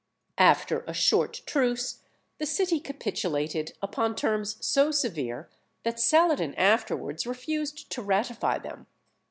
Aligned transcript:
After 0.39 0.79
a 0.87 0.95
short 0.95 1.43
truce 1.45 1.99
the 2.39 2.47
city 2.47 2.79
capitulated 2.79 3.77
upon 3.83 4.15
terms 4.15 4.57
so 4.59 4.89
severe 4.89 5.47
that 5.83 5.99
Saladin 5.99 6.55
afterwards 6.55 7.27
refused 7.27 7.91
to 7.91 8.01
ratify 8.01 8.57
them. 8.57 8.87